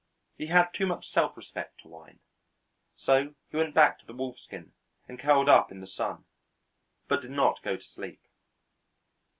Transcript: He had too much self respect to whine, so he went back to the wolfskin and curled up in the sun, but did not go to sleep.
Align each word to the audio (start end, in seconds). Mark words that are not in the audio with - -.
He 0.35 0.47
had 0.47 0.73
too 0.73 0.87
much 0.87 1.11
self 1.11 1.37
respect 1.37 1.81
to 1.81 1.87
whine, 1.87 2.21
so 2.95 3.35
he 3.51 3.57
went 3.57 3.75
back 3.75 3.99
to 3.99 4.05
the 4.07 4.15
wolfskin 4.15 4.71
and 5.07 5.19
curled 5.19 5.47
up 5.47 5.71
in 5.71 5.79
the 5.79 5.85
sun, 5.85 6.25
but 7.07 7.21
did 7.21 7.29
not 7.29 7.61
go 7.61 7.77
to 7.77 7.83
sleep. 7.83 8.19